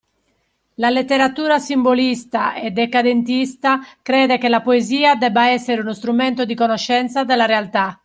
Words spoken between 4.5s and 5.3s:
poesia